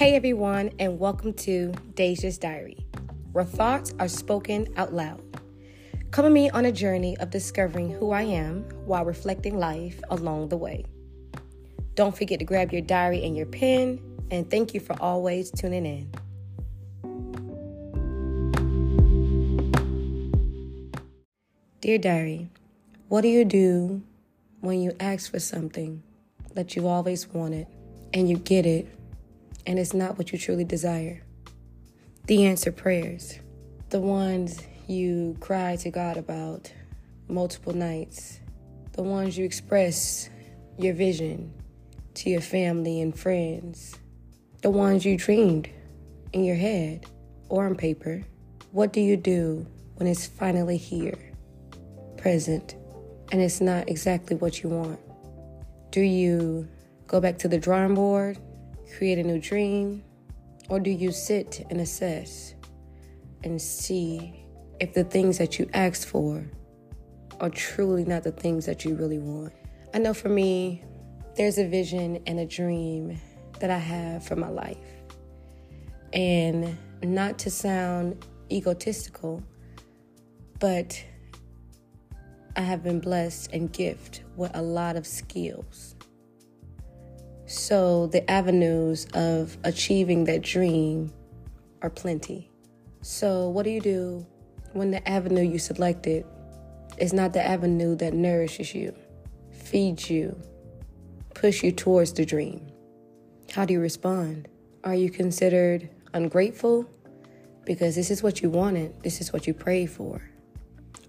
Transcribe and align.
Hey 0.00 0.14
everyone, 0.14 0.70
and 0.78 0.98
welcome 0.98 1.34
to 1.34 1.74
Deja's 1.92 2.38
Diary, 2.38 2.86
where 3.32 3.44
thoughts 3.44 3.92
are 3.98 4.08
spoken 4.08 4.66
out 4.78 4.94
loud. 4.94 5.20
Come 6.10 6.24
with 6.24 6.32
me 6.32 6.48
on 6.48 6.64
a 6.64 6.72
journey 6.72 7.18
of 7.18 7.28
discovering 7.28 7.90
who 7.90 8.10
I 8.10 8.22
am 8.22 8.62
while 8.86 9.04
reflecting 9.04 9.58
life 9.58 10.00
along 10.08 10.48
the 10.48 10.56
way. 10.56 10.86
Don't 11.96 12.16
forget 12.16 12.38
to 12.38 12.46
grab 12.46 12.72
your 12.72 12.80
diary 12.80 13.22
and 13.22 13.36
your 13.36 13.44
pen, 13.44 14.00
and 14.30 14.50
thank 14.50 14.72
you 14.72 14.80
for 14.80 14.96
always 15.02 15.50
tuning 15.50 15.84
in. 15.84 16.10
Dear 21.82 21.98
Diary, 21.98 22.48
what 23.08 23.20
do 23.20 23.28
you 23.28 23.44
do 23.44 24.00
when 24.60 24.80
you 24.80 24.96
ask 24.98 25.30
for 25.30 25.40
something 25.40 26.02
that 26.54 26.74
you've 26.74 26.86
always 26.86 27.28
wanted 27.28 27.66
and 28.14 28.30
you 28.30 28.38
get 28.38 28.64
it 28.64 28.88
and 29.66 29.78
it's 29.78 29.94
not 29.94 30.18
what 30.18 30.32
you 30.32 30.38
truly 30.38 30.64
desire? 30.64 31.22
The 32.26 32.46
answer 32.46 32.72
prayers, 32.72 33.38
the 33.88 34.00
ones 34.00 34.60
you 34.86 35.36
cry 35.40 35.76
to 35.76 35.90
God 35.90 36.16
about 36.16 36.72
multiple 37.28 37.72
nights, 37.72 38.40
the 38.92 39.02
ones 39.02 39.38
you 39.38 39.44
express 39.44 40.28
your 40.78 40.94
vision 40.94 41.52
to 42.14 42.30
your 42.30 42.40
family 42.40 43.00
and 43.00 43.18
friends, 43.18 43.96
the 44.62 44.70
ones 44.70 45.04
you 45.04 45.16
dreamed 45.16 45.68
in 46.32 46.44
your 46.44 46.56
head 46.56 47.06
or 47.48 47.66
on 47.66 47.74
paper. 47.74 48.22
What 48.72 48.92
do 48.92 49.00
you 49.00 49.16
do 49.16 49.66
when 49.96 50.08
it's 50.08 50.26
finally 50.26 50.76
here? 50.76 51.30
present 52.20 52.76
and 53.32 53.40
it's 53.40 53.60
not 53.60 53.88
exactly 53.88 54.36
what 54.36 54.62
you 54.62 54.68
want? 54.68 55.00
Do 55.90 56.00
you 56.00 56.68
go 57.06 57.20
back 57.20 57.38
to 57.38 57.48
the 57.48 57.58
drawing 57.58 57.94
board, 57.94 58.38
create 58.96 59.18
a 59.18 59.22
new 59.22 59.40
dream, 59.40 60.02
or 60.68 60.80
do 60.80 60.90
you 60.90 61.12
sit 61.12 61.66
and 61.70 61.80
assess 61.80 62.54
and 63.44 63.60
see 63.60 64.44
if 64.80 64.94
the 64.94 65.04
things 65.04 65.38
that 65.38 65.58
you 65.58 65.68
asked 65.74 66.06
for 66.06 66.44
are 67.40 67.50
truly 67.50 68.04
not 68.04 68.22
the 68.22 68.32
things 68.32 68.66
that 68.66 68.84
you 68.84 68.94
really 68.94 69.18
want? 69.18 69.52
I 69.94 69.98
know 69.98 70.14
for 70.14 70.28
me, 70.28 70.84
there's 71.36 71.58
a 71.58 71.66
vision 71.66 72.22
and 72.26 72.38
a 72.40 72.46
dream 72.46 73.18
that 73.60 73.70
I 73.70 73.78
have 73.78 74.24
for 74.24 74.36
my 74.36 74.48
life. 74.48 74.76
And 76.12 76.76
not 77.02 77.38
to 77.40 77.50
sound 77.50 78.26
egotistical, 78.50 79.42
but 80.58 81.02
I 82.56 82.62
have 82.62 82.82
been 82.82 83.00
blessed 83.00 83.52
and 83.52 83.72
gifted 83.72 84.24
with 84.36 84.50
a 84.54 84.62
lot 84.62 84.96
of 84.96 85.06
skills. 85.06 85.94
So 87.50 88.06
the 88.06 88.30
avenues 88.30 89.08
of 89.12 89.58
achieving 89.64 90.22
that 90.26 90.40
dream 90.40 91.12
are 91.82 91.90
plenty. 91.90 92.48
So 93.02 93.48
what 93.48 93.64
do 93.64 93.70
you 93.70 93.80
do 93.80 94.24
when 94.72 94.92
the 94.92 95.06
avenue 95.08 95.42
you 95.42 95.58
selected 95.58 96.24
is 96.98 97.12
not 97.12 97.32
the 97.32 97.44
avenue 97.44 97.96
that 97.96 98.14
nourishes 98.14 98.72
you, 98.72 98.94
feeds 99.50 100.08
you, 100.08 100.40
push 101.34 101.64
you 101.64 101.72
towards 101.72 102.12
the 102.12 102.24
dream? 102.24 102.70
How 103.50 103.64
do 103.64 103.72
you 103.72 103.80
respond? 103.80 104.46
Are 104.84 104.94
you 104.94 105.10
considered 105.10 105.90
ungrateful? 106.14 106.88
Because 107.64 107.96
this 107.96 108.12
is 108.12 108.22
what 108.22 108.42
you 108.42 108.48
wanted, 108.48 109.02
this 109.02 109.20
is 109.20 109.32
what 109.32 109.48
you 109.48 109.54
prayed 109.54 109.90
for. 109.90 110.22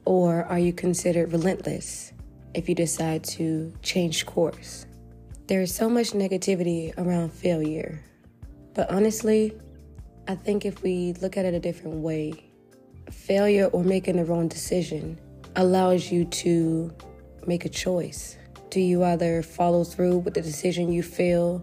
Or 0.05 0.45
are 0.45 0.57
you 0.57 0.73
considered 0.73 1.33
relentless 1.33 2.13
if 2.55 2.67
you 2.67 2.73
decide 2.73 3.23
to 3.25 3.71
change 3.83 4.25
course? 4.25 4.87
There 5.51 5.61
is 5.61 5.75
so 5.75 5.89
much 5.89 6.11
negativity 6.11 6.97
around 6.97 7.33
failure. 7.33 8.01
But 8.73 8.89
honestly, 8.89 9.51
I 10.25 10.33
think 10.33 10.63
if 10.63 10.81
we 10.81 11.11
look 11.21 11.35
at 11.35 11.43
it 11.43 11.53
a 11.53 11.59
different 11.59 11.97
way, 11.97 12.45
failure 13.11 13.65
or 13.65 13.83
making 13.83 14.15
the 14.15 14.23
wrong 14.23 14.47
decision 14.47 15.19
allows 15.57 16.09
you 16.09 16.23
to 16.23 16.95
make 17.47 17.65
a 17.65 17.69
choice. 17.69 18.37
Do 18.69 18.79
you 18.79 19.03
either 19.03 19.43
follow 19.43 19.83
through 19.83 20.19
with 20.19 20.35
the 20.35 20.41
decision 20.41 20.89
you 20.89 21.03
feel 21.03 21.61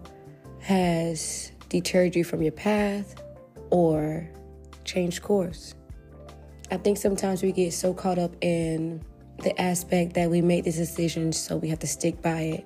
has 0.59 1.51
deterred 1.69 2.15
you 2.15 2.23
from 2.23 2.43
your 2.43 2.51
path 2.51 3.15
or 3.71 4.29
change 4.85 5.19
course? 5.23 5.73
I 6.69 6.77
think 6.77 6.99
sometimes 6.99 7.41
we 7.41 7.51
get 7.51 7.73
so 7.73 7.95
caught 7.95 8.19
up 8.19 8.35
in 8.41 9.03
the 9.39 9.59
aspect 9.59 10.13
that 10.13 10.29
we 10.29 10.41
make 10.41 10.65
this 10.65 10.75
decision, 10.75 11.33
so 11.33 11.57
we 11.57 11.69
have 11.69 11.79
to 11.79 11.87
stick 11.87 12.21
by 12.21 12.41
it, 12.41 12.65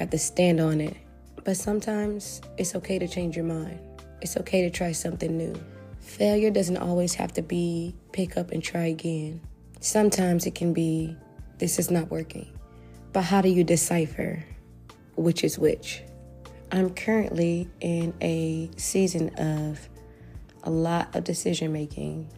have 0.00 0.10
to 0.10 0.18
stand 0.18 0.60
on 0.60 0.80
it. 0.80 0.96
But 1.44 1.56
sometimes 1.56 2.40
it's 2.56 2.74
okay 2.74 2.98
to 2.98 3.08
change 3.08 3.36
your 3.36 3.44
mind, 3.44 3.80
it's 4.20 4.36
okay 4.36 4.62
to 4.62 4.70
try 4.70 4.92
something 4.92 5.36
new. 5.36 5.54
Failure 6.00 6.50
doesn't 6.50 6.78
always 6.78 7.14
have 7.14 7.32
to 7.34 7.42
be 7.42 7.94
pick 8.12 8.36
up 8.36 8.50
and 8.50 8.62
try 8.62 8.86
again. 8.86 9.40
Sometimes 9.80 10.46
it 10.46 10.54
can 10.54 10.72
be 10.72 11.16
this 11.58 11.78
is 11.78 11.90
not 11.90 12.10
working. 12.10 12.48
But 13.12 13.22
how 13.22 13.40
do 13.40 13.48
you 13.48 13.64
decipher 13.64 14.44
which 15.16 15.44
is 15.44 15.58
which? 15.58 16.02
I'm 16.70 16.90
currently 16.90 17.68
in 17.80 18.14
a 18.20 18.70
season 18.76 19.30
of 19.36 19.88
a 20.64 20.70
lot 20.70 21.14
of 21.16 21.24
decision 21.24 21.72
making 21.72 22.28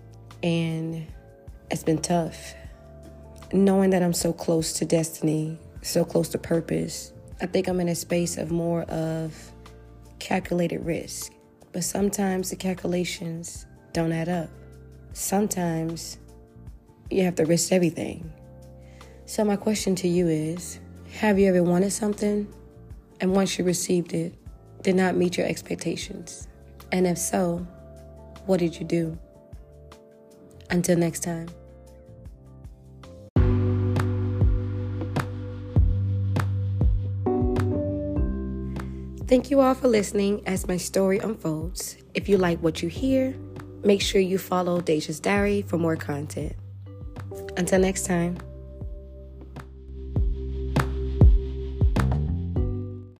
and 0.42 1.06
it's 1.70 1.82
been 1.82 2.00
tough. 2.00 2.54
Knowing 3.52 3.90
that 3.90 4.02
I'm 4.02 4.12
so 4.12 4.32
close 4.32 4.72
to 4.74 4.84
destiny, 4.84 5.58
so 5.82 6.04
close 6.04 6.28
to 6.30 6.38
purpose, 6.38 7.12
I 7.40 7.46
think 7.46 7.68
I'm 7.68 7.80
in 7.80 7.88
a 7.88 7.94
space 7.94 8.36
of 8.36 8.50
more 8.50 8.82
of 8.82 9.34
calculated 10.18 10.84
risk. 10.84 11.32
But 11.72 11.84
sometimes 11.84 12.50
the 12.50 12.56
calculations 12.56 13.66
don't 13.92 14.12
add 14.12 14.28
up. 14.28 14.50
Sometimes 15.12 16.18
you 17.10 17.24
have 17.24 17.34
to 17.36 17.44
risk 17.44 17.72
everything. 17.72 18.32
So, 19.26 19.44
my 19.44 19.56
question 19.56 19.94
to 19.96 20.08
you 20.08 20.28
is 20.28 20.80
Have 21.20 21.38
you 21.38 21.48
ever 21.48 21.62
wanted 21.62 21.92
something 21.92 22.52
and 23.20 23.32
once 23.32 23.58
you 23.58 23.64
received 23.64 24.12
it, 24.12 24.34
did 24.82 24.96
not 24.96 25.16
meet 25.16 25.36
your 25.36 25.46
expectations? 25.46 26.48
And 26.92 27.06
if 27.06 27.18
so, 27.18 27.66
what 28.46 28.60
did 28.60 28.78
you 28.78 28.84
do? 28.84 29.18
Until 30.70 30.96
next 30.96 31.20
time. 31.22 31.48
Thank 39.30 39.48
you 39.48 39.60
all 39.60 39.74
for 39.74 39.86
listening 39.86 40.42
as 40.44 40.66
my 40.66 40.76
story 40.76 41.20
unfolds. 41.20 41.96
If 42.14 42.28
you 42.28 42.36
like 42.36 42.58
what 42.58 42.82
you 42.82 42.88
hear, 42.88 43.32
make 43.84 44.00
sure 44.00 44.20
you 44.20 44.38
follow 44.38 44.80
Deja's 44.80 45.20
Diary 45.20 45.62
for 45.62 45.78
more 45.78 45.94
content. 45.94 46.56
Until 47.56 47.78
next 47.78 48.06
time. 48.06 48.38